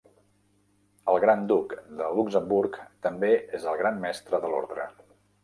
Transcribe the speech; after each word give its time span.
El 1.11 1.17
Gran 1.23 1.43
Duc 1.51 1.75
de 1.99 2.07
Luxemburg 2.21 2.79
també 3.09 3.31
és 3.59 3.69
el 3.75 3.79
Gran 3.83 4.03
Mestre 4.09 4.43
de 4.47 4.53
l'Ordre. 4.57 4.91